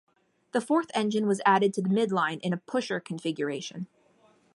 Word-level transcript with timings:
The 0.53 0.61
fourth 0.61 0.89
engine 0.95 1.27
was 1.27 1.43
added 1.45 1.75
to 1.75 1.81
the 1.83 1.89
midline 1.89 2.39
in 2.39 2.53
a 2.53 2.57
pusher 2.57 2.99
configuration. 2.99 3.85